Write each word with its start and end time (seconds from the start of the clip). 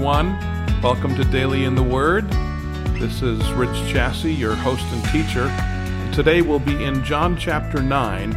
everyone. 0.00 0.80
Welcome 0.80 1.14
to 1.16 1.24
Daily 1.24 1.64
in 1.64 1.74
the 1.74 1.82
Word. 1.82 2.26
This 2.98 3.20
is 3.20 3.38
Rich 3.52 3.68
Chassie, 3.92 4.34
your 4.34 4.54
host 4.54 4.82
and 4.92 5.04
teacher. 5.10 5.42
And 5.42 6.14
today 6.14 6.40
we'll 6.40 6.58
be 6.58 6.84
in 6.84 7.04
John 7.04 7.36
chapter 7.36 7.82
9. 7.82 8.30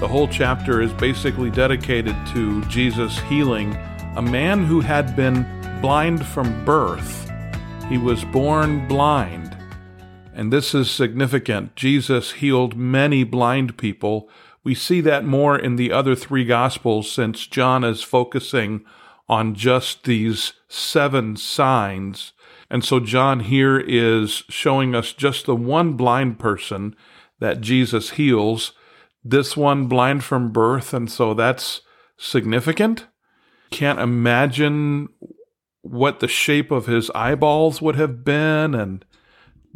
The 0.00 0.08
whole 0.08 0.26
chapter 0.26 0.80
is 0.80 0.94
basically 0.94 1.50
dedicated 1.50 2.16
to 2.28 2.64
Jesus 2.68 3.18
healing 3.18 3.76
a 4.16 4.22
man 4.22 4.64
who 4.64 4.80
had 4.80 5.14
been 5.14 5.42
blind 5.82 6.24
from 6.24 6.64
birth. 6.64 7.30
He 7.90 7.98
was 7.98 8.24
born 8.24 8.88
blind. 8.88 9.54
And 10.32 10.50
this 10.50 10.74
is 10.74 10.90
significant. 10.90 11.76
Jesus 11.76 12.32
healed 12.32 12.76
many 12.76 13.24
blind 13.24 13.76
people. 13.76 14.30
We 14.62 14.74
see 14.74 15.02
that 15.02 15.26
more 15.26 15.58
in 15.58 15.76
the 15.76 15.92
other 15.92 16.14
three 16.14 16.46
Gospels 16.46 17.12
since 17.12 17.46
John 17.46 17.84
is 17.84 18.02
focusing 18.02 18.86
on 19.28 19.54
just 19.54 20.04
these 20.04 20.52
seven 20.68 21.36
signs. 21.36 22.32
And 22.70 22.84
so 22.84 23.00
John 23.00 23.40
here 23.40 23.78
is 23.78 24.44
showing 24.48 24.94
us 24.94 25.12
just 25.12 25.46
the 25.46 25.56
one 25.56 25.94
blind 25.94 26.38
person 26.38 26.96
that 27.38 27.60
Jesus 27.60 28.10
heals, 28.10 28.72
this 29.22 29.56
one 29.56 29.86
blind 29.86 30.24
from 30.24 30.52
birth. 30.52 30.92
And 30.92 31.10
so 31.10 31.34
that's 31.34 31.80
significant. 32.16 33.06
Can't 33.70 33.98
imagine 33.98 35.08
what 35.82 36.20
the 36.20 36.28
shape 36.28 36.70
of 36.70 36.86
his 36.86 37.10
eyeballs 37.10 37.82
would 37.82 37.96
have 37.96 38.24
been 38.24 38.74
and 38.74 39.04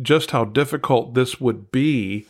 just 0.01 0.31
how 0.31 0.45
difficult 0.45 1.15
this 1.15 1.41
would 1.41 1.71
be. 1.71 2.27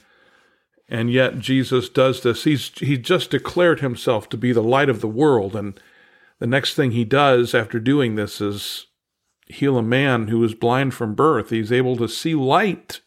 And 0.89 1.13
yet 1.13 1.39
Jesus 1.39 1.89
does 1.89 2.23
this. 2.23 2.45
He's 2.45 2.71
he 2.79 2.97
just 2.97 3.31
declared 3.31 3.81
himself 3.81 4.29
to 4.31 4.37
be 4.37 4.53
the 4.53 4.63
light 4.63 4.89
of 4.89 5.01
the 5.01 5.09
world 5.09 5.55
and 5.55 5.79
the 6.39 6.47
next 6.47 6.75
thing 6.75 6.93
he 6.93 7.05
does 7.05 7.55
after 7.55 7.81
doing 7.81 8.15
this 8.15 8.41
is 8.41 8.87
heal 9.47 9.79
a 9.79 9.83
man 9.83 10.29
who 10.29 10.39
was 10.39 10.55
blind 10.55 10.95
from 10.95 11.15
birth. 11.15 11.51
He's 11.51 11.73
able 11.73 11.97
to 11.97 12.09
see 12.09 12.35
light. 12.35 13.01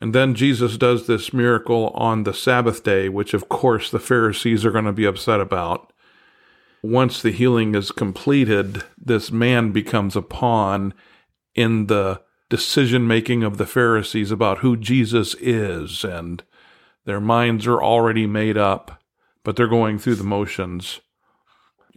And 0.00 0.14
then 0.14 0.34
Jesus 0.34 0.76
does 0.76 1.06
this 1.06 1.32
miracle 1.32 1.88
on 1.88 2.22
the 2.22 2.34
Sabbath 2.34 2.84
day, 2.84 3.08
which 3.08 3.34
of 3.34 3.48
course 3.48 3.90
the 3.90 3.98
Pharisees 3.98 4.64
are 4.64 4.70
going 4.70 4.84
to 4.84 4.92
be 4.92 5.06
upset 5.06 5.40
about. 5.40 5.92
Once 6.82 7.20
the 7.20 7.32
healing 7.32 7.74
is 7.74 7.90
completed, 7.90 8.84
this 8.96 9.32
man 9.32 9.72
becomes 9.72 10.14
a 10.14 10.22
pawn 10.22 10.94
in 11.56 11.86
the 11.86 12.20
decision 12.48 13.06
making 13.06 13.42
of 13.42 13.58
the 13.58 13.66
Pharisees 13.66 14.30
about 14.30 14.58
who 14.58 14.76
Jesus 14.76 15.34
is, 15.40 16.04
and 16.04 16.44
their 17.04 17.20
minds 17.20 17.66
are 17.66 17.82
already 17.82 18.26
made 18.26 18.56
up, 18.56 19.02
but 19.42 19.56
they're 19.56 19.66
going 19.66 19.98
through 19.98 20.14
the 20.14 20.24
motions. 20.24 21.00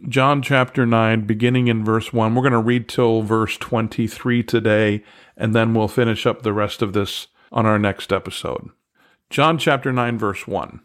John 0.08 0.42
chapter 0.42 0.84
9, 0.84 1.26
beginning 1.26 1.68
in 1.68 1.84
verse 1.84 2.12
1. 2.12 2.34
We're 2.34 2.42
going 2.42 2.52
to 2.52 2.58
read 2.58 2.88
till 2.88 3.22
verse 3.22 3.56
23 3.56 4.42
today, 4.42 5.04
and 5.36 5.54
then 5.54 5.74
we'll 5.74 5.86
finish 5.86 6.26
up 6.26 6.42
the 6.42 6.52
rest 6.52 6.82
of 6.82 6.92
this 6.92 7.28
on 7.52 7.66
our 7.66 7.78
next 7.78 8.12
episode. 8.12 8.70
John 9.30 9.58
chapter 9.58 9.92
9, 9.92 10.18
verse 10.18 10.48
1. 10.48 10.80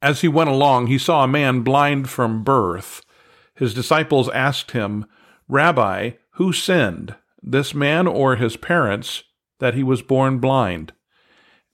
As 0.00 0.20
he 0.20 0.28
went 0.28 0.50
along, 0.50 0.86
he 0.86 0.98
saw 0.98 1.24
a 1.24 1.28
man 1.28 1.62
blind 1.62 2.08
from 2.08 2.44
birth. 2.44 3.04
His 3.54 3.74
disciples 3.74 4.28
asked 4.28 4.70
him, 4.70 5.04
Rabbi, 5.48 6.12
who 6.34 6.52
sinned, 6.52 7.16
this 7.42 7.74
man 7.74 8.06
or 8.06 8.36
his 8.36 8.56
parents, 8.56 9.24
that 9.58 9.74
he 9.74 9.82
was 9.82 10.00
born 10.00 10.38
blind? 10.38 10.92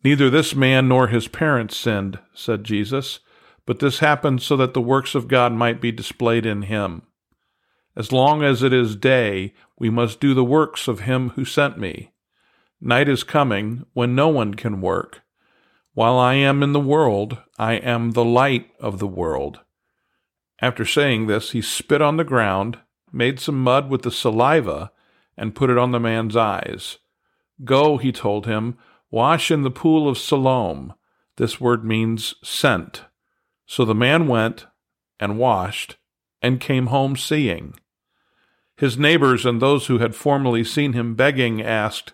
Neither 0.02 0.30
this 0.30 0.54
man 0.54 0.88
nor 0.88 1.08
his 1.08 1.28
parents 1.28 1.76
sinned, 1.76 2.18
said 2.32 2.64
Jesus 2.64 3.20
but 3.66 3.80
this 3.80 3.98
happened 3.98 4.40
so 4.40 4.56
that 4.56 4.72
the 4.72 4.80
works 4.80 5.14
of 5.14 5.28
God 5.28 5.52
might 5.52 5.80
be 5.80 5.92
displayed 5.92 6.46
in 6.46 6.62
him. 6.62 7.02
As 7.96 8.12
long 8.12 8.42
as 8.42 8.62
it 8.62 8.72
is 8.72 8.94
day, 8.94 9.54
we 9.78 9.90
must 9.90 10.20
do 10.20 10.34
the 10.34 10.44
works 10.44 10.86
of 10.86 11.00
him 11.00 11.30
who 11.30 11.44
sent 11.44 11.78
me. 11.78 12.12
Night 12.80 13.08
is 13.08 13.24
coming 13.24 13.86
when 13.92 14.14
no 14.14 14.28
one 14.28 14.54
can 14.54 14.80
work. 14.80 15.22
While 15.94 16.18
I 16.18 16.34
am 16.34 16.62
in 16.62 16.72
the 16.72 16.80
world, 16.80 17.38
I 17.58 17.74
am 17.74 18.12
the 18.12 18.24
light 18.24 18.70
of 18.78 18.98
the 18.98 19.06
world. 19.06 19.60
After 20.60 20.84
saying 20.84 21.26
this, 21.26 21.50
he 21.52 21.62
spit 21.62 22.02
on 22.02 22.18
the 22.18 22.24
ground, 22.24 22.78
made 23.12 23.40
some 23.40 23.62
mud 23.62 23.90
with 23.90 24.02
the 24.02 24.10
saliva, 24.10 24.92
and 25.36 25.54
put 25.54 25.70
it 25.70 25.78
on 25.78 25.92
the 25.92 26.00
man's 26.00 26.36
eyes. 26.36 26.98
Go, 27.64 27.96
he 27.96 28.12
told 28.12 28.46
him, 28.46 28.76
wash 29.10 29.50
in 29.50 29.62
the 29.62 29.70
pool 29.70 30.08
of 30.08 30.18
Siloam. 30.18 30.94
This 31.36 31.60
word 31.60 31.84
means 31.84 32.34
sent. 32.42 33.04
So 33.66 33.84
the 33.84 33.94
man 33.94 34.28
went 34.28 34.66
and 35.18 35.38
washed 35.38 35.96
and 36.40 36.60
came 36.60 36.86
home 36.86 37.16
seeing. 37.16 37.74
His 38.76 38.98
neighbors 38.98 39.46
and 39.46 39.60
those 39.60 39.86
who 39.86 39.98
had 39.98 40.14
formerly 40.14 40.62
seen 40.62 40.92
him 40.92 41.14
begging 41.14 41.62
asked, 41.62 42.12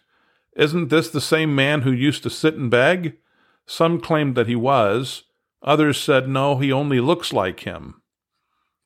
Isn't 0.57 0.89
this 0.89 1.11
the 1.11 1.21
same 1.21 1.55
man 1.55 1.83
who 1.83 1.93
used 1.93 2.23
to 2.23 2.31
sit 2.31 2.55
and 2.55 2.71
beg? 2.71 3.19
Some 3.67 4.01
claimed 4.01 4.35
that 4.37 4.47
he 4.47 4.57
was. 4.57 5.25
Others 5.63 6.01
said, 6.01 6.29
No, 6.29 6.59
he 6.59 6.73
only 6.73 7.01
looks 7.01 7.33
like 7.33 7.61
him. 7.61 8.03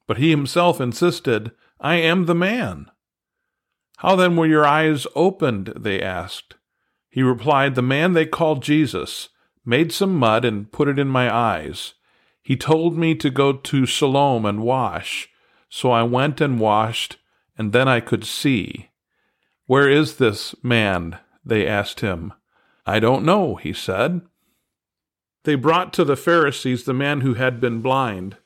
But 0.07 0.19
he 0.19 0.31
himself 0.31 0.81
insisted, 0.81 1.53
I 1.81 1.97
am 1.97 2.27
the 2.27 2.35
man. 2.35 2.91
How 3.99 4.17
then 4.17 4.37
were 4.37 4.47
your 4.47 4.67
eyes 4.67 5.07
opened? 5.15 5.73
They 5.77 6.03
asked. 6.03 6.55
He 7.11 7.23
replied, 7.23 7.75
The 7.75 7.83
man 7.83 8.13
they 8.13 8.27
called 8.27 8.63
Jesus 8.63 9.31
made 9.65 9.93
some 9.93 10.17
mud 10.17 10.45
and 10.45 10.71
put 10.71 10.89
it 10.89 10.99
in 10.99 11.09
my 11.09 11.35
eyes. 11.35 11.95
He 12.47 12.57
told 12.57 12.97
me 12.97 13.17
to 13.17 13.29
go 13.29 13.55
to 13.55 13.87
Siloam 13.87 14.45
and 14.45 14.63
wash. 14.63 15.29
So 15.69 15.91
I 15.91 16.05
went 16.05 16.41
and 16.41 16.61
washed, 16.61 17.17
and 17.59 17.73
then 17.73 17.89
I 17.89 17.99
could 17.99 18.25
see. 18.25 18.91
Where 19.67 19.91
is 19.91 20.19
this 20.19 20.55
man? 20.63 21.19
They 21.45 21.67
asked 21.67 22.03
him. 22.03 22.33
I 22.87 23.01
don't 23.01 23.25
know, 23.25 23.57
he 23.57 23.73
said. 23.73 24.21
They 25.43 25.57
brought 25.57 25.93
to 25.95 26.05
the 26.05 26.15
Pharisees 26.15 26.85
the 26.85 26.95
man 26.95 27.23
who 27.23 27.35
had 27.35 27.61
been 27.61 27.81
blind. 27.81 28.37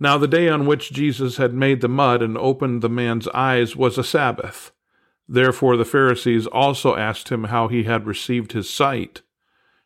Now 0.00 0.18
the 0.18 0.26
day 0.26 0.48
on 0.48 0.66
which 0.66 0.90
Jesus 0.90 1.36
had 1.36 1.54
made 1.54 1.82
the 1.82 1.88
mud 1.88 2.22
and 2.22 2.36
opened 2.36 2.82
the 2.82 2.88
man's 2.88 3.28
eyes 3.28 3.76
was 3.76 3.96
a 3.96 4.02
Sabbath. 4.02 4.72
Therefore 5.28 5.76
the 5.76 5.84
Pharisees 5.84 6.48
also 6.48 6.96
asked 6.96 7.28
him 7.28 7.44
how 7.44 7.68
he 7.68 7.84
had 7.84 8.08
received 8.08 8.50
his 8.50 8.68
sight. 8.68 9.22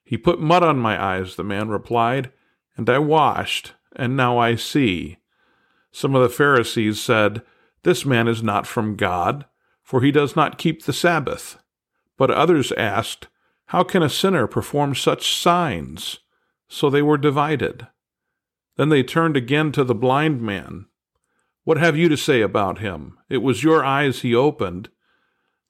He 0.02 0.16
put 0.16 0.40
mud 0.40 0.62
on 0.62 0.78
my 0.78 0.98
eyes, 0.98 1.36
the 1.36 1.44
man 1.44 1.68
replied 1.68 2.32
and 2.76 2.88
I 2.90 2.98
washed, 2.98 3.74
and 3.94 4.16
now 4.16 4.38
I 4.38 4.56
see. 4.56 5.18
Some 5.92 6.14
of 6.14 6.22
the 6.22 6.28
Pharisees 6.28 7.00
said, 7.00 7.42
This 7.82 8.04
man 8.04 8.26
is 8.26 8.42
not 8.42 8.66
from 8.66 8.96
God, 8.96 9.46
for 9.82 10.00
he 10.00 10.10
does 10.10 10.34
not 10.34 10.58
keep 10.58 10.84
the 10.84 10.92
Sabbath. 10.92 11.58
But 12.16 12.30
others 12.30 12.72
asked, 12.72 13.28
How 13.66 13.84
can 13.84 14.02
a 14.02 14.08
sinner 14.08 14.46
perform 14.46 14.94
such 14.94 15.36
signs? 15.36 16.20
So 16.68 16.90
they 16.90 17.02
were 17.02 17.18
divided. 17.18 17.86
Then 18.76 18.88
they 18.88 19.02
turned 19.02 19.36
again 19.36 19.70
to 19.72 19.84
the 19.84 19.94
blind 19.94 20.42
man. 20.42 20.86
What 21.62 21.78
have 21.78 21.96
you 21.96 22.08
to 22.08 22.16
say 22.16 22.40
about 22.40 22.78
him? 22.78 23.16
It 23.28 23.38
was 23.38 23.62
your 23.62 23.84
eyes 23.84 24.20
he 24.20 24.34
opened. 24.34 24.90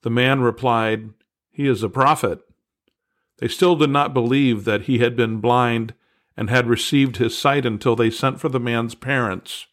The 0.01 0.09
man 0.09 0.41
replied, 0.41 1.11
He 1.51 1.67
is 1.67 1.83
a 1.83 1.89
prophet. 1.89 2.39
They 3.37 3.47
still 3.47 3.75
did 3.75 3.89
not 3.89 4.13
believe 4.13 4.65
that 4.65 4.83
he 4.83 4.99
had 4.99 5.15
been 5.15 5.39
blind 5.39 5.93
and 6.37 6.49
had 6.49 6.67
received 6.67 7.17
his 7.17 7.37
sight 7.37 7.65
until 7.65 7.95
they 7.95 8.09
sent 8.09 8.39
for 8.39 8.49
the 8.49 8.59
man's 8.59 8.95
parents. 8.95 9.67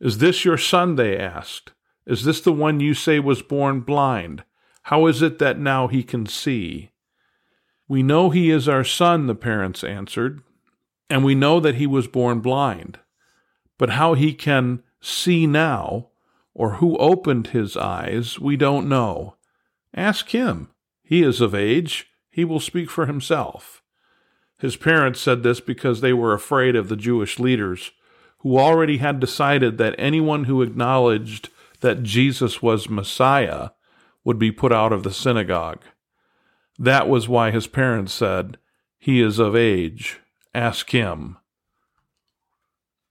Is 0.00 0.18
this 0.18 0.44
your 0.44 0.58
son? 0.58 0.96
They 0.96 1.16
asked. 1.16 1.72
Is 2.06 2.24
this 2.24 2.40
the 2.40 2.52
one 2.52 2.80
you 2.80 2.94
say 2.94 3.18
was 3.18 3.42
born 3.42 3.80
blind? 3.80 4.44
How 4.84 5.06
is 5.06 5.20
it 5.22 5.38
that 5.38 5.58
now 5.58 5.88
he 5.88 6.02
can 6.02 6.26
see? 6.26 6.90
We 7.88 8.02
know 8.02 8.30
he 8.30 8.50
is 8.50 8.68
our 8.68 8.84
son, 8.84 9.26
the 9.26 9.34
parents 9.34 9.82
answered, 9.82 10.42
and 11.10 11.24
we 11.24 11.34
know 11.34 11.58
that 11.60 11.76
he 11.76 11.86
was 11.86 12.06
born 12.06 12.40
blind. 12.40 12.98
But 13.78 13.90
how 13.90 14.14
he 14.14 14.34
can 14.34 14.82
see 15.00 15.46
now, 15.46 16.08
or 16.54 16.74
who 16.74 16.96
opened 16.98 17.48
his 17.48 17.76
eyes, 17.76 18.38
we 18.38 18.56
don't 18.56 18.88
know. 18.88 19.36
Ask 19.94 20.30
him. 20.30 20.68
He 21.02 21.22
is 21.22 21.40
of 21.40 21.54
age. 21.54 22.10
He 22.30 22.44
will 22.44 22.60
speak 22.60 22.90
for 22.90 23.06
himself. 23.06 23.82
His 24.58 24.76
parents 24.76 25.20
said 25.20 25.42
this 25.42 25.60
because 25.60 26.00
they 26.00 26.12
were 26.12 26.32
afraid 26.32 26.74
of 26.74 26.88
the 26.88 26.96
Jewish 26.96 27.38
leaders, 27.38 27.92
who 28.38 28.58
already 28.58 28.98
had 28.98 29.20
decided 29.20 29.78
that 29.78 29.94
anyone 29.98 30.44
who 30.44 30.62
acknowledged 30.62 31.48
that 31.80 32.02
Jesus 32.02 32.60
was 32.60 32.88
Messiah 32.88 33.70
would 34.24 34.38
be 34.38 34.50
put 34.50 34.72
out 34.72 34.92
of 34.92 35.04
the 35.04 35.12
synagogue. 35.12 35.82
That 36.78 37.08
was 37.08 37.28
why 37.28 37.50
his 37.50 37.66
parents 37.66 38.12
said, 38.12 38.58
He 38.98 39.20
is 39.20 39.38
of 39.38 39.54
age. 39.54 40.20
Ask 40.54 40.90
him. 40.90 41.36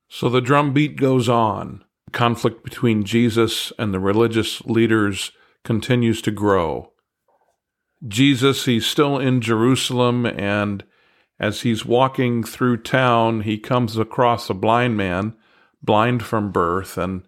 So 0.09 0.29
the 0.29 0.41
drumbeat 0.41 0.97
goes 0.97 1.27
on. 1.27 1.83
Conflict 2.11 2.63
between 2.63 3.03
Jesus 3.03 3.73
and 3.77 3.93
the 3.93 3.99
religious 3.99 4.61
leaders 4.65 5.31
continues 5.63 6.21
to 6.21 6.31
grow. 6.31 6.93
Jesus, 8.07 8.65
he's 8.65 8.85
still 8.85 9.17
in 9.17 9.41
Jerusalem 9.41 10.25
and 10.25 10.83
as 11.39 11.61
he's 11.61 11.85
walking 11.85 12.43
through 12.43 12.77
town, 12.77 13.41
he 13.41 13.57
comes 13.57 13.97
across 13.97 14.49
a 14.49 14.53
blind 14.53 14.97
man, 14.97 15.35
blind 15.81 16.23
from 16.23 16.51
birth, 16.51 16.97
and 16.97 17.23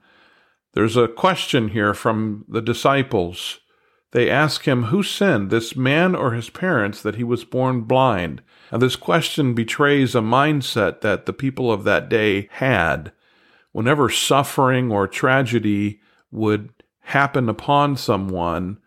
There's 0.74 0.98
a 0.98 1.08
question 1.08 1.70
here 1.70 1.94
from 1.94 2.46
the 2.48 2.62
disciples. 2.62 3.60
They 4.12 4.30
ask 4.30 4.68
him, 4.68 4.86
Who 4.86 5.04
sinned, 5.04 5.50
this 5.50 5.76
man 5.76 6.16
or 6.16 6.32
his 6.32 6.50
parents, 6.50 7.02
that 7.02 7.16
he 7.16 7.24
was 7.24 7.44
born 7.44 7.82
blind? 7.82 8.42
And 8.72 8.82
this 8.82 8.96
question 8.96 9.54
betrays 9.54 10.16
a 10.16 10.20
mindset 10.20 11.02
that 11.02 11.26
the 11.26 11.34
people 11.34 11.72
of 11.72 11.84
that 11.84 12.10
day 12.10 12.50
had. 12.54 13.12
Whenever 13.72 14.10
suffering 14.10 14.92
or 14.92 15.08
tragedy 15.08 16.02
would 16.32 16.72
happen 17.02 17.50
upon 17.50 17.98
someone, 17.98 18.78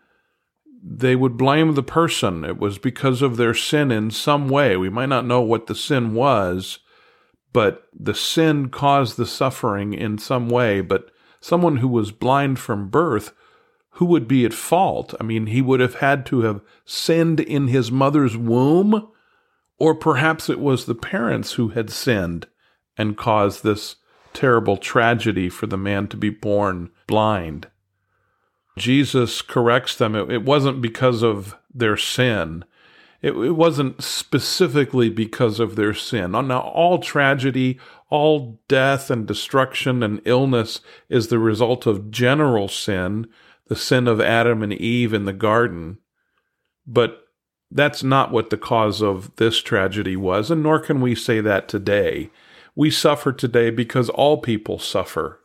they 0.85 1.15
would 1.15 1.37
blame 1.37 1.75
the 1.75 1.83
person. 1.83 2.43
It 2.43 2.57
was 2.57 2.77
because 2.77 3.21
of 3.21 3.37
their 3.37 3.53
sin 3.53 3.89
in 3.89 4.11
some 4.11 4.49
way. 4.49 4.75
We 4.75 4.89
might 4.89 5.09
not 5.09 5.25
know 5.25 5.41
what 5.41 5.67
the 5.67 5.75
sin 5.75 6.13
was, 6.13 6.79
but 7.53 7.87
the 7.97 8.13
sin 8.13 8.69
caused 8.69 9.15
the 9.15 9.25
suffering 9.25 9.93
in 9.93 10.17
some 10.17 10.49
way. 10.49 10.81
But 10.81 11.09
someone 11.39 11.77
who 11.77 11.87
was 11.87 12.11
blind 12.11 12.59
from 12.59 12.89
birth, 12.89 13.33
who 13.91 14.05
would 14.05 14.27
be 14.27 14.43
at 14.43 14.53
fault? 14.53 15.13
I 15.21 15.23
mean, 15.23 15.47
he 15.47 15.61
would 15.61 15.79
have 15.79 15.95
had 15.95 16.25
to 16.27 16.41
have 16.41 16.61
sinned 16.83 17.39
in 17.39 17.67
his 17.67 17.89
mother's 17.89 18.35
womb, 18.35 19.07
or 19.77 19.95
perhaps 19.95 20.49
it 20.49 20.59
was 20.59 20.85
the 20.85 20.95
parents 20.95 21.53
who 21.53 21.69
had 21.69 21.89
sinned 21.89 22.47
and 22.97 23.15
caused 23.15 23.63
this 23.63 23.95
terrible 24.33 24.77
tragedy 24.77 25.47
for 25.47 25.67
the 25.67 25.77
man 25.77 26.07
to 26.07 26.17
be 26.17 26.29
born 26.29 26.89
blind. 27.07 27.67
Jesus 28.77 29.41
corrects 29.41 29.95
them. 29.95 30.15
It, 30.15 30.31
it 30.31 30.43
wasn't 30.43 30.81
because 30.81 31.21
of 31.21 31.55
their 31.73 31.97
sin. 31.97 32.65
It, 33.21 33.33
it 33.33 33.51
wasn't 33.51 34.03
specifically 34.03 35.09
because 35.09 35.59
of 35.59 35.75
their 35.75 35.93
sin. 35.93 36.31
Now, 36.31 36.61
all 36.61 36.99
tragedy, 36.99 37.79
all 38.09 38.59
death 38.67 39.09
and 39.09 39.25
destruction 39.25 40.03
and 40.03 40.21
illness 40.25 40.81
is 41.09 41.27
the 41.27 41.39
result 41.39 41.85
of 41.85 42.11
general 42.11 42.67
sin, 42.67 43.27
the 43.67 43.75
sin 43.75 44.07
of 44.07 44.19
Adam 44.19 44.61
and 44.61 44.73
Eve 44.73 45.13
in 45.13 45.25
the 45.25 45.33
garden. 45.33 45.99
But 46.85 47.23
that's 47.71 48.03
not 48.03 48.31
what 48.31 48.49
the 48.49 48.57
cause 48.57 49.01
of 49.01 49.35
this 49.37 49.61
tragedy 49.61 50.15
was, 50.15 50.51
and 50.51 50.61
nor 50.61 50.79
can 50.79 51.01
we 51.01 51.15
say 51.15 51.39
that 51.41 51.67
today. 51.67 52.29
We 52.75 52.91
suffer 52.91 53.31
today 53.31 53.69
because 53.69 54.09
all 54.09 54.37
people 54.37 54.79
suffer. 54.79 55.39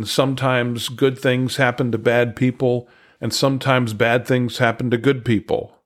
And 0.00 0.08
sometimes 0.08 0.88
good 0.88 1.18
things 1.18 1.56
happen 1.56 1.92
to 1.92 1.98
bad 1.98 2.34
people, 2.34 2.88
and 3.20 3.34
sometimes 3.34 3.92
bad 3.92 4.26
things 4.26 4.56
happen 4.56 4.90
to 4.90 4.96
good 4.96 5.26
people. 5.26 5.76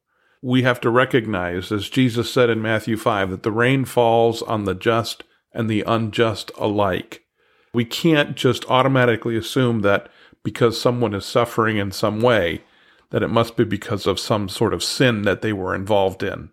We 0.41 0.63
have 0.63 0.81
to 0.83 0.89
recognize, 0.91 1.73
as 1.73 1.89
Jesus 1.89 2.33
said 2.33 2.49
in 2.49 2.63
Matthew 2.63 2.97
5, 2.97 3.31
that 3.31 3.43
the 3.43 3.51
rain 3.51 3.85
falls 3.85 4.41
on 4.43 4.67
the 4.67 4.75
just 4.77 5.25
and 5.53 5.69
the 5.69 5.83
unjust 5.85 6.53
alike. 6.57 7.25
We 7.73 7.85
can't 7.85 8.37
just 8.37 8.65
automatically 8.71 9.37
assume 9.37 9.81
that 9.81 10.09
because 10.45 10.81
someone 10.81 11.13
is 11.13 11.27
suffering 11.27 11.79
in 11.79 11.91
some 11.91 12.21
way, 12.21 12.63
that 13.11 13.25
it 13.25 13.31
must 13.31 13.57
be 13.57 13.65
because 13.65 14.07
of 14.07 14.21
some 14.21 14.49
sort 14.49 14.73
of 14.73 14.85
sin 14.85 15.23
that 15.23 15.43
they 15.43 15.53
were 15.53 15.75
involved 15.75 16.23
in. 16.23 16.51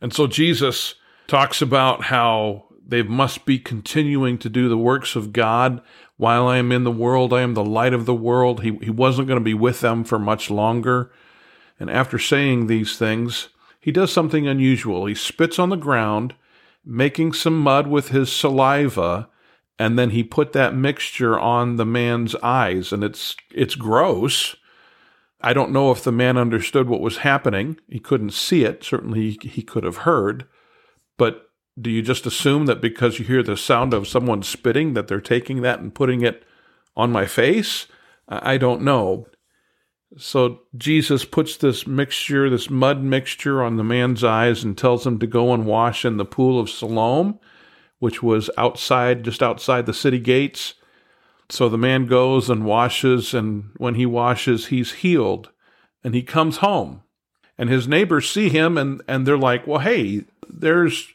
And 0.00 0.12
so 0.12 0.26
Jesus 0.26 0.96
talks 1.28 1.62
about 1.62 2.06
how 2.06 2.64
they 2.90 3.02
must 3.02 3.44
be 3.44 3.58
continuing 3.58 4.36
to 4.38 4.48
do 4.48 4.68
the 4.68 4.76
works 4.76 5.14
of 5.14 5.32
God 5.32 5.80
while 6.16 6.48
I 6.48 6.58
am 6.58 6.72
in 6.72 6.84
the 6.84 6.90
world. 6.90 7.32
I 7.32 7.40
am 7.42 7.54
the 7.54 7.64
light 7.64 7.94
of 7.94 8.04
the 8.04 8.14
world. 8.14 8.62
He, 8.62 8.76
he 8.82 8.90
wasn't 8.90 9.28
going 9.28 9.38
to 9.38 9.44
be 9.44 9.54
with 9.54 9.80
them 9.80 10.04
for 10.04 10.18
much 10.18 10.50
longer. 10.50 11.12
And 11.78 11.88
after 11.88 12.18
saying 12.18 12.66
these 12.66 12.98
things, 12.98 13.48
he 13.80 13.92
does 13.92 14.12
something 14.12 14.46
unusual. 14.46 15.06
He 15.06 15.14
spits 15.14 15.58
on 15.58 15.70
the 15.70 15.76
ground, 15.76 16.34
making 16.84 17.32
some 17.32 17.58
mud 17.60 17.86
with 17.86 18.08
his 18.08 18.30
saliva, 18.30 19.28
and 19.78 19.98
then 19.98 20.10
he 20.10 20.22
put 20.22 20.52
that 20.52 20.74
mixture 20.74 21.38
on 21.38 21.76
the 21.76 21.86
man's 21.86 22.34
eyes. 22.36 22.92
And 22.92 23.04
it's, 23.04 23.36
it's 23.54 23.76
gross. 23.76 24.56
I 25.40 25.52
don't 25.52 25.72
know 25.72 25.92
if 25.92 26.02
the 26.02 26.12
man 26.12 26.36
understood 26.36 26.88
what 26.88 27.00
was 27.00 27.18
happening. 27.18 27.78
He 27.88 28.00
couldn't 28.00 28.32
see 28.32 28.64
it. 28.64 28.82
Certainly 28.82 29.38
he 29.42 29.62
could 29.62 29.84
have 29.84 29.98
heard. 29.98 30.46
But 31.16 31.49
do 31.78 31.90
you 31.90 32.02
just 32.02 32.26
assume 32.26 32.66
that 32.66 32.80
because 32.80 33.18
you 33.18 33.24
hear 33.24 33.42
the 33.42 33.56
sound 33.56 33.94
of 33.94 34.08
someone 34.08 34.42
spitting 34.42 34.94
that 34.94 35.08
they're 35.08 35.20
taking 35.20 35.62
that 35.62 35.80
and 35.80 35.94
putting 35.94 36.22
it 36.22 36.44
on 36.96 37.12
my 37.12 37.26
face? 37.26 37.86
I 38.28 38.58
don't 38.58 38.82
know. 38.82 39.26
So 40.16 40.62
Jesus 40.76 41.24
puts 41.24 41.56
this 41.56 41.86
mixture, 41.86 42.50
this 42.50 42.68
mud 42.68 43.02
mixture 43.02 43.62
on 43.62 43.76
the 43.76 43.84
man's 43.84 44.24
eyes 44.24 44.64
and 44.64 44.76
tells 44.76 45.06
him 45.06 45.18
to 45.20 45.26
go 45.26 45.52
and 45.54 45.66
wash 45.66 46.04
in 46.04 46.16
the 46.16 46.24
pool 46.24 46.58
of 46.58 46.68
Siloam, 46.68 47.38
which 47.98 48.22
was 48.22 48.50
outside, 48.58 49.24
just 49.24 49.42
outside 49.42 49.86
the 49.86 49.94
city 49.94 50.18
gates. 50.18 50.74
So 51.48 51.68
the 51.68 51.78
man 51.78 52.06
goes 52.06 52.48
and 52.48 52.64
washes, 52.64 53.34
and 53.34 53.70
when 53.76 53.96
he 53.96 54.06
washes, 54.06 54.66
he's 54.66 54.94
healed. 54.94 55.50
And 56.02 56.14
he 56.14 56.22
comes 56.22 56.58
home. 56.58 57.02
And 57.58 57.68
his 57.68 57.86
neighbors 57.86 58.30
see 58.30 58.48
him 58.48 58.78
and, 58.78 59.02
and 59.06 59.26
they're 59.26 59.36
like, 59.36 59.66
Well, 59.66 59.80
hey, 59.80 60.24
there's 60.48 61.12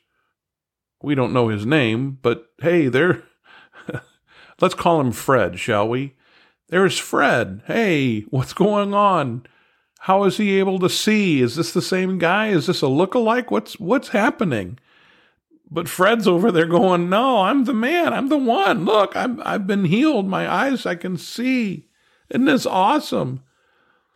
we 1.05 1.13
don't 1.13 1.33
know 1.33 1.49
his 1.49 1.65
name, 1.65 2.17
but 2.23 2.51
hey, 2.59 2.87
there. 2.87 3.23
Let's 4.59 4.73
call 4.73 4.99
him 4.99 5.11
Fred, 5.11 5.59
shall 5.59 5.87
we? 5.87 6.15
There's 6.69 6.97
Fred. 6.97 7.61
Hey, 7.67 8.21
what's 8.31 8.53
going 8.53 8.93
on? 8.93 9.45
How 9.99 10.23
is 10.23 10.37
he 10.37 10.57
able 10.57 10.79
to 10.79 10.89
see? 10.89 11.41
Is 11.41 11.55
this 11.55 11.71
the 11.73 11.81
same 11.81 12.17
guy? 12.17 12.47
Is 12.47 12.65
this 12.65 12.81
a 12.81 12.87
look-alike? 12.87 13.51
What's 13.51 13.79
what's 13.79 14.09
happening? 14.09 14.79
But 15.69 15.89
Fred's 15.89 16.27
over 16.27 16.51
there 16.51 16.65
going, 16.65 17.07
"No, 17.07 17.41
I'm 17.41 17.65
the 17.65 17.73
man. 17.73 18.11
I'm 18.11 18.29
the 18.29 18.37
one. 18.37 18.85
Look, 18.85 19.15
I'm 19.15 19.41
I've 19.45 19.67
been 19.67 19.85
healed. 19.85 20.27
My 20.27 20.51
eyes 20.51 20.87
I 20.87 20.95
can 20.95 21.17
see. 21.17 21.87
Isn't 22.29 22.45
this 22.45 22.65
awesome? 22.65 23.43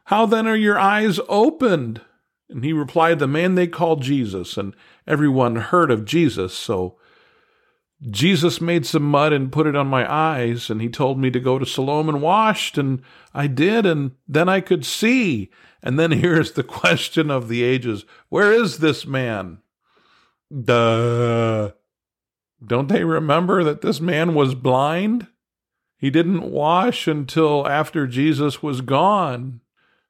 How 0.05 0.25
then 0.25 0.47
are 0.47 0.55
your 0.55 0.79
eyes 0.79 1.19
opened?" 1.29 2.01
And 2.49 2.63
he 2.63 2.73
replied, 2.73 3.19
The 3.19 3.27
man 3.27 3.55
they 3.55 3.67
called 3.67 4.01
Jesus. 4.01 4.57
And 4.57 4.75
everyone 5.07 5.55
heard 5.57 5.91
of 5.91 6.05
Jesus. 6.05 6.53
So 6.53 6.97
Jesus 8.09 8.61
made 8.61 8.85
some 8.85 9.03
mud 9.03 9.33
and 9.33 9.51
put 9.51 9.67
it 9.67 9.75
on 9.75 9.87
my 9.87 10.11
eyes. 10.11 10.69
And 10.69 10.81
he 10.81 10.89
told 10.89 11.19
me 11.19 11.29
to 11.31 11.39
go 11.39 11.59
to 11.59 11.65
Siloam 11.65 12.09
and 12.09 12.21
washed. 12.21 12.77
And 12.77 13.01
I 13.33 13.47
did. 13.47 13.85
And 13.85 14.11
then 14.27 14.49
I 14.49 14.61
could 14.61 14.85
see. 14.85 15.49
And 15.83 15.99
then 15.99 16.11
here's 16.11 16.53
the 16.53 16.63
question 16.63 17.29
of 17.29 17.47
the 17.47 17.63
ages 17.63 18.05
Where 18.29 18.51
is 18.51 18.79
this 18.79 19.05
man? 19.05 19.59
Duh. 20.51 21.71
Don't 22.65 22.89
they 22.89 23.03
remember 23.03 23.63
that 23.63 23.81
this 23.81 24.01
man 24.01 24.33
was 24.33 24.53
blind? 24.55 25.27
He 25.97 26.09
didn't 26.09 26.49
wash 26.49 27.07
until 27.07 27.67
after 27.67 28.07
Jesus 28.07 28.63
was 28.63 28.81
gone. 28.81 29.61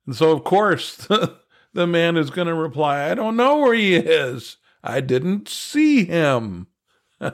And 0.06 0.16
so, 0.16 0.32
of 0.32 0.44
course, 0.44 1.08
the 1.74 1.88
man 1.88 2.18
is 2.18 2.30
going 2.30 2.48
to 2.48 2.54
reply, 2.54 3.10
I 3.10 3.16
don't 3.16 3.36
know 3.36 3.60
where 3.60 3.74
he 3.74 3.96
is. 3.96 4.58
I 4.84 5.02
didn't 5.02 5.48
see 5.48 6.06
him. 6.06 6.68
and 7.20 7.34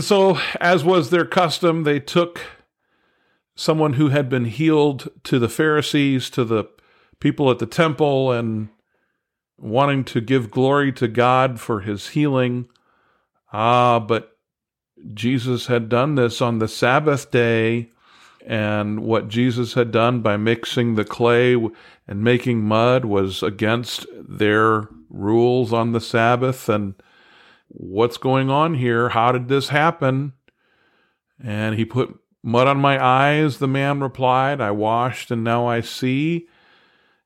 so, 0.00 0.38
as 0.60 0.84
was 0.84 1.10
their 1.10 1.24
custom, 1.24 1.84
they 1.84 2.00
took 2.00 2.40
someone 3.54 3.94
who 3.94 4.08
had 4.08 4.28
been 4.28 4.44
healed 4.44 5.08
to 5.24 5.38
the 5.38 5.48
Pharisees, 5.48 6.28
to 6.30 6.44
the 6.44 6.64
people 7.20 7.50
at 7.50 7.58
the 7.58 7.66
temple, 7.66 8.30
and 8.32 8.68
wanting 9.58 10.04
to 10.04 10.20
give 10.20 10.50
glory 10.50 10.92
to 10.92 11.08
God 11.08 11.58
for 11.58 11.80
his 11.80 12.08
healing. 12.08 12.68
Ah, 13.52 13.98
but 13.98 14.36
Jesus 15.14 15.66
had 15.66 15.88
done 15.88 16.14
this 16.14 16.42
on 16.42 16.58
the 16.58 16.68
Sabbath 16.68 17.30
day 17.30 17.90
and 18.46 19.00
what 19.00 19.28
Jesus 19.28 19.74
had 19.74 19.90
done 19.90 20.20
by 20.20 20.36
mixing 20.36 20.94
the 20.94 21.04
clay 21.04 21.56
and 22.06 22.22
making 22.22 22.62
mud 22.62 23.04
was 23.04 23.42
against 23.42 24.06
their 24.12 24.88
rules 25.10 25.72
on 25.72 25.90
the 25.90 26.00
Sabbath. 26.00 26.68
And 26.68 26.94
what's 27.66 28.16
going 28.16 28.48
on 28.48 28.74
here? 28.74 29.08
How 29.08 29.32
did 29.32 29.48
this 29.48 29.70
happen? 29.70 30.32
And 31.42 31.74
he 31.74 31.84
put 31.84 32.16
mud 32.40 32.68
on 32.68 32.78
my 32.78 33.04
eyes, 33.04 33.58
the 33.58 33.66
man 33.66 33.98
replied. 33.98 34.60
I 34.60 34.70
washed 34.70 35.32
and 35.32 35.42
now 35.42 35.66
I 35.66 35.80
see. 35.80 36.46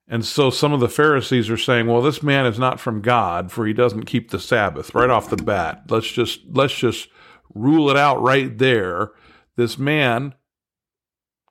And 0.08 0.24
so 0.24 0.48
some 0.48 0.72
of 0.72 0.80
the 0.80 0.88
Pharisees 0.88 1.50
are 1.50 1.58
saying, 1.58 1.86
well, 1.86 2.00
this 2.00 2.22
man 2.22 2.46
is 2.46 2.58
not 2.58 2.80
from 2.80 3.02
God, 3.02 3.52
for 3.52 3.66
he 3.66 3.74
doesn't 3.74 4.06
keep 4.06 4.30
the 4.30 4.40
Sabbath 4.40 4.94
right 4.94 5.10
off 5.10 5.30
the 5.30 5.36
bat. 5.36 5.82
Let's 5.90 6.10
just 6.10 6.40
let's 6.50 6.74
just 6.74 7.08
rule 7.54 7.90
it 7.90 7.96
out 7.96 8.20
right 8.22 8.56
there. 8.56 9.12
This 9.56 9.78
man 9.78 10.34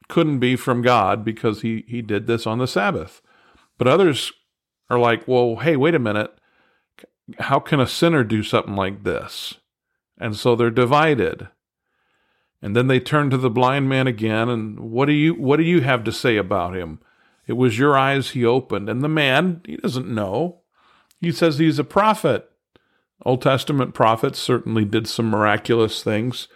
couldn't 0.10 0.40
be 0.40 0.56
from 0.56 0.82
God 0.82 1.24
because 1.24 1.62
he, 1.62 1.86
he 1.88 2.02
did 2.02 2.28
this 2.28 2.46
on 2.46 2.58
the 2.58 2.68
Sabbath. 2.68 3.22
But 3.78 3.88
others 3.88 4.34
are 4.90 5.00
like, 5.00 5.28
well, 5.28 5.58
hey, 5.58 5.78
wait 5.78 5.96
a 5.96 6.00
minute. 6.00 6.34
How 7.40 7.60
can 7.60 7.80
a 7.80 7.88
sinner 7.88 8.24
do 8.24 8.44
something 8.44 8.76
like 8.76 9.04
this? 9.04 9.56
And 10.20 10.36
so 10.36 10.56
they're 10.56 10.72
divided. 10.72 11.48
And 12.62 12.76
then 12.76 12.88
they 12.88 13.00
turn 13.00 13.30
to 13.30 13.38
the 13.38 13.50
blind 13.50 13.88
man 13.88 14.08
again, 14.08 14.50
and 14.50 14.80
what 14.80 15.06
do 15.06 15.14
you 15.14 15.34
what 15.34 15.58
do 15.58 15.64
you 15.64 15.80
have 15.82 16.04
to 16.04 16.12
say 16.12 16.36
about 16.36 16.76
him? 16.76 17.00
It 17.48 17.54
was 17.54 17.80
your 17.80 17.98
eyes 17.98 18.32
he 18.32 18.44
opened. 18.44 18.90
And 18.90 19.02
the 19.02 19.08
man, 19.08 19.62
he 19.66 19.78
doesn't 19.78 20.10
know. 20.10 20.62
He 21.22 21.32
says 21.32 21.58
he's 21.58 21.80
a 21.80 21.86
prophet. 21.86 22.50
Old 23.26 23.42
Testament 23.42 23.94
prophets 23.94 24.40
certainly 24.40 24.84
did 24.84 25.08
some 25.08 25.30
miraculous 25.30 26.04
things 26.04 26.48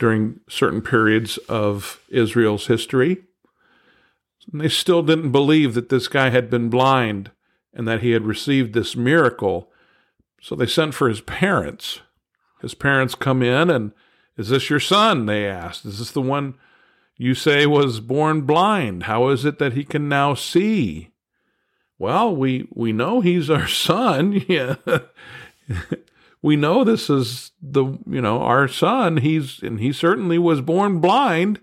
during 0.00 0.40
certain 0.48 0.80
periods 0.80 1.36
of 1.48 2.00
Israel's 2.08 2.66
history. 2.66 3.18
And 4.50 4.60
they 4.60 4.68
still 4.68 5.02
didn't 5.02 5.30
believe 5.30 5.74
that 5.74 5.90
this 5.90 6.08
guy 6.08 6.30
had 6.30 6.50
been 6.50 6.70
blind 6.70 7.30
and 7.72 7.86
that 7.86 8.00
he 8.00 8.12
had 8.12 8.24
received 8.24 8.72
this 8.72 8.96
miracle. 8.96 9.70
So 10.40 10.56
they 10.56 10.66
sent 10.66 10.94
for 10.94 11.08
his 11.08 11.20
parents. 11.20 12.00
His 12.62 12.74
parents 12.74 13.14
come 13.14 13.42
in 13.42 13.70
and, 13.70 13.92
Is 14.36 14.48
this 14.48 14.70
your 14.70 14.80
son? 14.80 15.26
They 15.26 15.46
asked. 15.46 15.84
Is 15.84 15.98
this 15.98 16.10
the 16.10 16.22
one 16.22 16.54
you 17.16 17.34
say 17.34 17.66
was 17.66 18.00
born 18.00 18.42
blind? 18.42 19.02
How 19.04 19.28
is 19.28 19.44
it 19.44 19.58
that 19.58 19.74
he 19.74 19.84
can 19.84 20.08
now 20.08 20.32
see? 20.34 21.10
Well, 21.98 22.34
we, 22.34 22.66
we 22.72 22.92
know 22.92 23.20
he's 23.20 23.50
our 23.50 23.68
son. 23.68 24.44
Yeah. 24.48 24.76
We 26.42 26.56
know 26.56 26.84
this 26.84 27.10
is 27.10 27.52
the, 27.60 27.98
you 28.06 28.20
know, 28.20 28.40
our 28.40 28.66
son. 28.66 29.18
He's, 29.18 29.62
and 29.62 29.80
he 29.80 29.92
certainly 29.92 30.38
was 30.38 30.60
born 30.60 31.00
blind. 31.00 31.60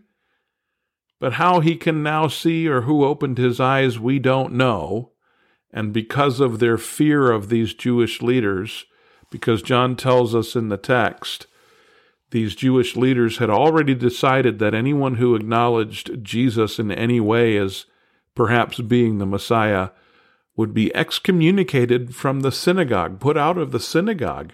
But 1.19 1.34
how 1.34 1.62
he 1.62 1.75
can 1.75 2.03
now 2.03 2.27
see 2.27 2.67
or 2.67 2.81
who 2.81 3.03
opened 3.03 3.39
his 3.39 3.60
eyes, 3.60 4.00
we 4.00 4.19
don't 4.19 4.53
know. 4.53 5.13
And 5.72 5.91
because 5.91 6.39
of 6.39 6.60
their 6.60 6.77
fear 6.77 7.31
of 7.31 7.50
these 7.50 7.74
Jewish 7.74 8.22
leaders, 8.22 8.86
because 9.31 9.62
John 9.62 9.96
tells 9.96 10.36
us 10.36 10.55
in 10.55 10.69
the 10.69 10.77
text, 10.77 11.48
these 12.31 12.55
Jewish 12.55 12.96
leaders 12.96 13.38
had 13.38 13.50
already 13.50 13.96
decided 13.96 14.60
that 14.60 14.74
anyone 14.74 15.15
who 15.15 15.36
acknowledged 15.36 16.24
Jesus 16.24 16.77
in 16.77 16.91
any 16.91 17.19
way 17.19 17.57
as 17.57 17.86
perhaps 18.36 18.79
being 18.79 19.17
the 19.17 19.25
Messiah 19.25 19.89
would 20.55 20.74
be 20.74 20.93
excommunicated 20.96 22.15
from 22.15 22.41
the 22.41 22.51
synagogue, 22.51 23.19
put 23.19 23.38
out 23.38 23.57
of 23.57 23.72
the 23.72 23.79
synagogue. 23.79 24.53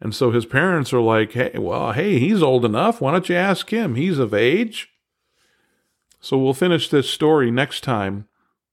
And 0.00 0.14
so 0.14 0.30
his 0.30 0.46
parents 0.46 0.92
are 0.92 1.00
like, 1.00 1.32
hey, 1.32 1.52
well, 1.58 1.92
hey, 1.92 2.18
he's 2.18 2.42
old 2.42 2.64
enough. 2.64 3.00
Why 3.00 3.12
don't 3.12 3.28
you 3.28 3.36
ask 3.36 3.72
him? 3.72 3.94
He's 3.94 4.18
of 4.18 4.34
age. 4.34 4.90
So 6.20 6.38
we'll 6.38 6.54
finish 6.54 6.88
this 6.88 7.08
story 7.08 7.50
next 7.50 7.82
time, 7.82 8.28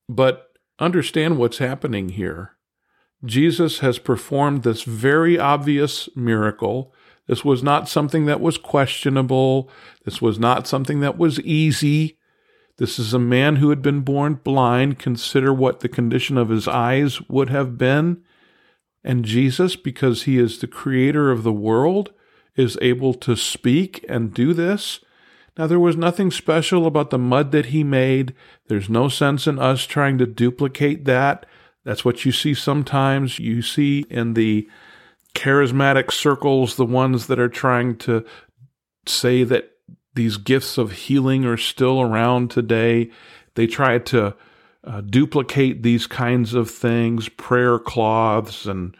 but 0.07 0.53
understand 0.79 1.37
what's 1.37 1.57
happening 1.57 2.09
here. 2.09 2.55
Jesus 3.23 3.79
has 3.79 3.99
performed 3.99 4.63
this 4.63 4.83
very 4.83 5.37
obvious 5.37 6.09
miracle. 6.15 6.93
This 7.27 7.45
was 7.45 7.61
not 7.61 7.87
something 7.87 8.25
that 8.25 8.41
was 8.41 8.57
questionable. 8.57 9.69
This 10.05 10.21
was 10.21 10.39
not 10.39 10.65
something 10.65 11.01
that 11.01 11.17
was 11.17 11.39
easy. 11.41 12.17
This 12.77 12.97
is 12.97 13.13
a 13.13 13.19
man 13.19 13.57
who 13.57 13.69
had 13.69 13.81
been 13.81 14.01
born 14.01 14.35
blind. 14.35 14.97
Consider 14.97 15.53
what 15.53 15.81
the 15.81 15.89
condition 15.89 16.37
of 16.37 16.49
his 16.49 16.67
eyes 16.67 17.21
would 17.29 17.49
have 17.49 17.77
been. 17.77 18.23
And 19.03 19.25
Jesus, 19.25 19.75
because 19.75 20.23
he 20.23 20.37
is 20.37 20.59
the 20.59 20.67
creator 20.67 21.31
of 21.31 21.43
the 21.43 21.53
world, 21.53 22.11
is 22.55 22.77
able 22.81 23.13
to 23.15 23.35
speak 23.35 24.05
and 24.07 24.33
do 24.33 24.53
this. 24.53 24.99
Now, 25.57 25.67
there 25.67 25.79
was 25.79 25.97
nothing 25.97 26.31
special 26.31 26.85
about 26.85 27.09
the 27.09 27.17
mud 27.17 27.51
that 27.51 27.67
he 27.67 27.83
made. 27.83 28.33
There's 28.67 28.89
no 28.89 29.09
sense 29.09 29.47
in 29.47 29.59
us 29.59 29.85
trying 29.85 30.17
to 30.19 30.25
duplicate 30.25 31.05
that. 31.05 31.45
That's 31.83 32.05
what 32.05 32.25
you 32.25 32.31
see 32.31 32.53
sometimes. 32.53 33.39
You 33.39 33.61
see 33.61 34.05
in 34.09 34.33
the 34.33 34.69
charismatic 35.33 36.11
circles, 36.11 36.75
the 36.75 36.85
ones 36.85 37.27
that 37.27 37.39
are 37.39 37.49
trying 37.49 37.97
to 37.97 38.25
say 39.05 39.43
that 39.43 39.71
these 40.13 40.37
gifts 40.37 40.77
of 40.77 40.91
healing 40.91 41.45
are 41.45 41.57
still 41.57 42.01
around 42.01 42.51
today. 42.51 43.09
They 43.55 43.67
try 43.67 43.97
to 43.97 44.35
uh, 44.83 45.01
duplicate 45.01 45.83
these 45.83 46.07
kinds 46.07 46.53
of 46.53 46.69
things, 46.69 47.29
prayer 47.29 47.77
cloths 47.77 48.65
and 48.65 48.95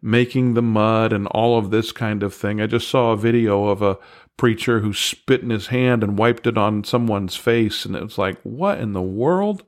making 0.00 0.54
the 0.54 0.62
mud 0.62 1.12
and 1.12 1.26
all 1.28 1.58
of 1.58 1.70
this 1.70 1.92
kind 1.92 2.22
of 2.22 2.34
thing. 2.34 2.60
I 2.60 2.66
just 2.66 2.88
saw 2.88 3.12
a 3.12 3.16
video 3.16 3.66
of 3.66 3.82
a 3.82 3.98
preacher 4.36 4.80
who 4.80 4.92
spit 4.92 5.42
in 5.42 5.50
his 5.50 5.68
hand 5.68 6.02
and 6.02 6.18
wiped 6.18 6.46
it 6.46 6.58
on 6.58 6.84
someone's 6.84 7.36
face. 7.36 7.84
And 7.84 7.96
it 7.96 8.02
was 8.02 8.18
like, 8.18 8.40
what 8.42 8.78
in 8.78 8.92
the 8.92 9.02
world? 9.02 9.64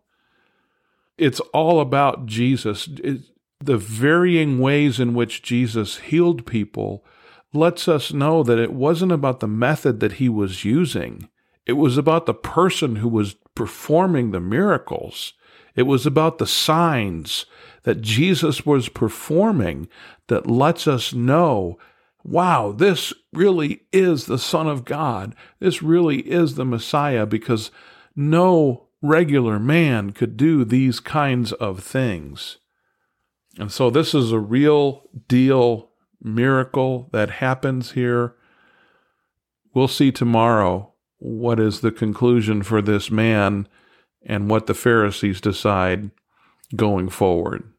It's 1.16 1.40
all 1.52 1.80
about 1.80 2.26
Jesus. 2.26 2.88
It, 3.02 3.22
the 3.60 3.78
varying 3.78 4.58
ways 4.58 5.00
in 5.00 5.14
which 5.14 5.42
Jesus 5.42 5.98
healed 5.98 6.46
people 6.46 7.04
lets 7.52 7.88
us 7.88 8.12
know 8.12 8.42
that 8.42 8.58
it 8.58 8.72
wasn't 8.72 9.12
about 9.12 9.40
the 9.40 9.48
method 9.48 10.00
that 10.00 10.12
he 10.12 10.28
was 10.28 10.64
using. 10.64 11.28
It 11.66 11.72
was 11.72 11.98
about 11.98 12.26
the 12.26 12.34
person 12.34 12.96
who 12.96 13.08
was 13.08 13.36
performing 13.54 14.30
the 14.30 14.40
miracles. 14.40 15.32
It 15.78 15.86
was 15.86 16.06
about 16.06 16.38
the 16.38 16.46
signs 16.46 17.46
that 17.84 18.00
Jesus 18.00 18.66
was 18.66 18.88
performing 18.88 19.86
that 20.26 20.50
lets 20.50 20.88
us 20.88 21.14
know 21.14 21.78
wow, 22.24 22.72
this 22.72 23.12
really 23.32 23.82
is 23.92 24.26
the 24.26 24.40
Son 24.40 24.66
of 24.66 24.84
God. 24.84 25.36
This 25.60 25.80
really 25.80 26.18
is 26.28 26.56
the 26.56 26.64
Messiah 26.64 27.24
because 27.24 27.70
no 28.16 28.88
regular 29.00 29.60
man 29.60 30.10
could 30.10 30.36
do 30.36 30.64
these 30.64 30.98
kinds 30.98 31.52
of 31.52 31.80
things. 31.82 32.58
And 33.56 33.70
so 33.70 33.88
this 33.88 34.14
is 34.14 34.32
a 34.32 34.40
real 34.40 35.08
deal 35.28 35.90
miracle 36.20 37.08
that 37.12 37.30
happens 37.30 37.92
here. 37.92 38.34
We'll 39.72 39.88
see 39.88 40.10
tomorrow 40.10 40.92
what 41.18 41.60
is 41.60 41.80
the 41.80 41.92
conclusion 41.92 42.64
for 42.64 42.82
this 42.82 43.12
man 43.12 43.68
and 44.22 44.50
what 44.50 44.66
the 44.66 44.74
Pharisees 44.74 45.40
decide 45.40 46.10
going 46.76 47.08
forward. 47.08 47.72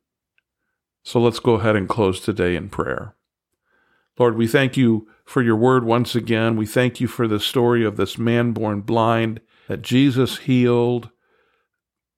So 1.04 1.20
let's 1.20 1.40
go 1.40 1.54
ahead 1.54 1.76
and 1.76 1.88
close 1.88 2.20
today 2.20 2.56
in 2.56 2.70
prayer. 2.70 3.16
Lord, 4.18 4.36
we 4.36 4.48
thank 4.48 4.76
you 4.76 5.08
for 5.26 5.42
your 5.42 5.56
word 5.56 5.86
once 5.86 6.14
again. 6.14 6.58
We 6.58 6.66
thank 6.66 7.00
you 7.00 7.08
for 7.08 7.28
the 7.28 7.40
story 7.40 7.86
of 7.86 7.96
this 7.96 8.18
man 8.18 8.52
born 8.52 8.82
blind 8.82 9.40
that 9.68 9.82
Jesus 9.82 10.40
healed. 10.40 11.10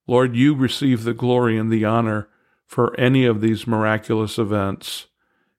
Lord, 0.08 0.36
you 0.36 0.56
receive 0.56 1.04
the 1.04 1.14
glory 1.14 1.58
and 1.58 1.72
the 1.72 1.86
honor 1.86 2.28
for 2.66 3.00
any 3.00 3.26
of 3.26 3.42
these 3.42 3.68
miraculous 3.68 4.38
events, 4.40 5.08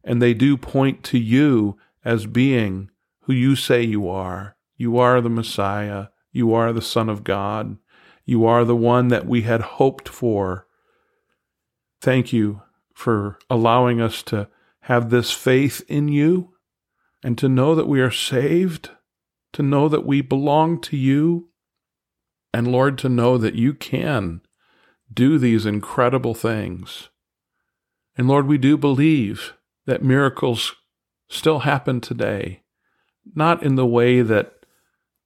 and 0.02 0.21
they 0.21 0.35
do 0.35 0.57
point 0.57 1.04
to 1.04 1.19
you 1.19 1.78
as 2.04 2.26
being 2.26 2.90
who 3.21 3.33
you 3.33 3.54
say 3.54 3.83
you 3.83 4.09
are. 4.09 4.57
You 4.76 4.99
are 4.99 5.21
the 5.21 5.31
Messiah. 5.31 6.09
You 6.33 6.54
are 6.54 6.73
the 6.73 6.83
Son 6.83 7.09
of 7.09 7.23
God. 7.23 7.76
You 8.24 8.46
are 8.46 8.64
the 8.64 8.76
one 8.76 9.08
that 9.08 9.26
we 9.26 9.42
had 9.42 9.60
hoped 9.60 10.08
for. 10.08 10.66
Thank 12.00 12.32
you 12.32 12.62
for 12.94 13.38
allowing 13.50 14.00
us 14.00 14.22
to 14.24 14.48
have 14.82 15.10
this 15.10 15.30
faith 15.30 15.82
in 15.88 16.08
you 16.08 16.54
and 17.22 17.38
to 17.38 17.48
know 17.48 17.74
that 17.74 17.88
we 17.88 18.00
are 18.00 18.10
saved, 18.10 18.90
to 19.52 19.62
know 19.62 19.88
that 19.88 20.06
we 20.06 20.20
belong 20.20 20.80
to 20.82 20.96
you, 20.96 21.48
and 22.52 22.70
Lord, 22.70 22.98
to 22.98 23.08
know 23.08 23.38
that 23.38 23.54
you 23.54 23.74
can 23.74 24.42
do 25.12 25.38
these 25.38 25.66
incredible 25.66 26.34
things. 26.34 27.08
And 28.16 28.28
Lord, 28.28 28.46
we 28.46 28.58
do 28.58 28.76
believe 28.76 29.54
that 29.86 30.02
miracles 30.02 30.74
still 31.28 31.60
happen 31.60 32.00
today, 32.00 32.62
not 33.34 33.62
in 33.62 33.76
the 33.76 33.86
way 33.86 34.22
that 34.22 34.62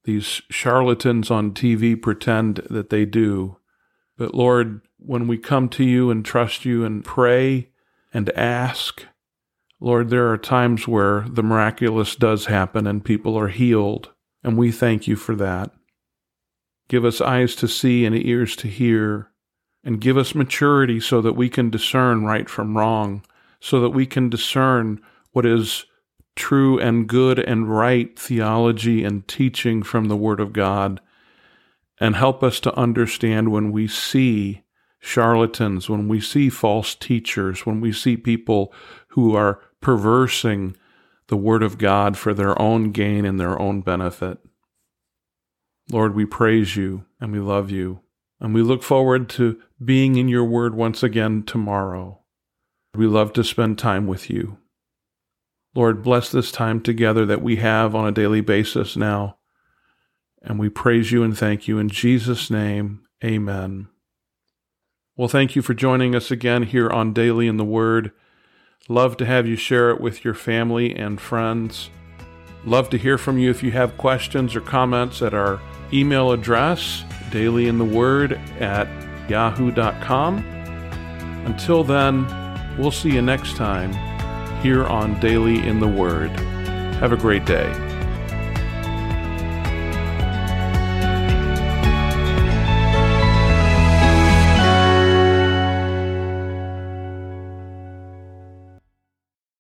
these 0.07 0.41
charlatans 0.51 1.31
on 1.31 1.53
TV 1.53 2.01
pretend 2.01 2.57
that 2.71 2.89
they 2.89 3.05
do, 3.05 3.59
but 4.17 4.35
Lord, 4.35 4.81
when 4.99 5.29
we 5.29 5.37
come 5.37 5.69
to 5.71 5.85
you 5.85 6.11
and 6.11 6.25
trust 6.25 6.65
you 6.65 6.85
and 6.85 7.05
pray 7.05 7.69
and 8.15 8.31
ask, 8.31 9.05
Lord, 9.79 10.09
there 10.09 10.31
are 10.31 10.39
times 10.39 10.89
where 10.89 11.27
the 11.29 11.43
miraculous 11.43 12.17
does 12.17 12.47
happen 12.47 12.87
and 12.87 13.05
people 13.05 13.39
are 13.39 13.49
healed, 13.49 14.13
and 14.43 14.57
we 14.57 14.73
thank 14.73 15.07
you 15.07 15.17
for 15.17 15.35
that. 15.37 15.71
Give 16.89 17.05
us 17.05 17.21
eyes 17.21 17.55
to 17.57 17.69
see 17.69 18.07
and 18.07 18.17
ears 18.17 18.57
to 18.57 18.69
hear, 18.69 19.31
and 19.85 20.01
give 20.01 20.17
us 20.17 20.35
maturity 20.35 20.99
so 20.99 21.21
that 21.21 21.35
we 21.35 21.49
can 21.49 21.69
discern 21.69 22.25
right 22.25 22.49
from 22.49 22.79
wrong, 22.79 23.23
so 23.61 23.81
that 23.81 23.91
we 23.91 24.07
can 24.07 24.31
discern 24.31 25.01
what 25.33 25.45
is 25.45 25.85
true 26.37 26.79
and 26.79 27.09
good 27.09 27.39
and 27.39 27.69
right 27.75 28.17
theology 28.19 29.03
and 29.03 29.27
teaching 29.27 29.83
from 29.83 30.07
the 30.07 30.17
Word 30.17 30.39
of 30.39 30.53
God, 30.53 31.01
and 31.99 32.15
help 32.15 32.43
us 32.43 32.61
to 32.61 32.79
understand 32.79 33.51
when 33.51 33.73
we 33.73 33.89
see 33.89 34.63
charlatans, 35.01 35.89
when 35.89 36.09
we 36.09 36.21
see 36.21 36.49
false 36.51 36.95
teachers, 36.95 37.65
when 37.65 37.81
we 37.81 37.93
see 37.93 38.17
people 38.17 38.73
who 39.09 39.35
are 39.35 39.61
perversing 39.81 40.77
the 41.29 41.37
Word 41.37 41.63
of 41.63 41.79
God 41.79 42.17
for 42.17 42.35
their 42.35 42.61
own 42.61 42.93
gain 42.93 43.25
and 43.25 43.41
their 43.41 43.59
own 43.61 43.81
benefit. 43.81 44.39
Lord, 45.91 46.15
we 46.15 46.25
praise 46.27 46.77
you 46.77 47.05
and 47.21 47.33
we 47.33 47.39
love 47.39 47.71
you, 47.71 48.01
and 48.41 48.53
we 48.53 48.63
look 48.63 48.83
forward 48.83 49.29
to 49.31 49.61
being 49.83 50.17
in 50.17 50.29
your 50.29 50.45
Word 50.45 50.75
once 50.75 51.03
again 51.03 51.43
tomorrow. 51.45 52.21
We 52.95 53.07
love 53.07 53.33
to 53.35 53.45
spend 53.45 53.79
time 53.79 54.07
with 54.07 54.29
you. 54.31 54.59
Lord, 55.77 56.03
bless 56.03 56.31
this 56.33 56.51
time 56.51 56.81
together 56.81 57.27
that 57.27 57.43
we 57.43 57.57
have 57.57 57.95
on 57.95 58.09
a 58.09 58.13
daily 58.13 58.41
basis 58.41 58.97
now. 58.97 59.37
And 60.41 60.59
we 60.59 60.71
praise 60.71 61.13
you 61.13 61.23
and 61.23 61.37
thank 61.37 61.69
you. 61.69 61.79
In 61.79 61.91
Jesus' 61.91 62.51
name, 62.51 63.03
amen. 63.23 63.89
Well, 65.19 65.29
thank 65.29 65.55
you 65.55 65.61
for 65.61 65.75
joining 65.75 66.15
us 66.15 66.31
again 66.31 66.63
here 66.63 66.89
on 66.89 67.13
Daily 67.13 67.47
in 67.47 67.59
the 67.59 67.65
Word. 67.65 68.13
Love 68.89 69.19
to 69.19 69.27
have 69.27 69.47
you 69.47 69.57
share 69.57 69.91
it 69.91 70.01
with 70.01 70.25
your 70.25 70.33
family 70.33 70.97
and 70.97 71.21
friends. 71.21 71.91
Love 72.65 72.89
to 72.91 72.97
hear 72.97 73.19
from 73.19 73.39
you 73.39 73.51
if 73.51 73.63
you 73.63 73.73
have 73.73 73.99
questions 73.99 74.57
or 74.57 74.63
comments 74.63 75.21
at 75.21 75.35
our 75.35 75.61
email 75.93 76.33
address, 76.33 77.05
dailyintheword 77.31 78.39
at 78.63 78.89
yahoo.com. 79.29 80.39
Until 81.45 81.85
then, 81.85 82.27
we'll 82.79 82.91
see 82.91 83.11
you 83.11 83.21
next 83.21 83.57
time 83.57 84.16
here 84.67 84.85
on 84.85 85.15
Daily 85.21 85.65
in 85.65 85.79
the 85.79 85.87
Word. 85.87 86.31
Have 86.99 87.13
a 87.13 87.17
great 87.17 87.45
day. 87.45 87.86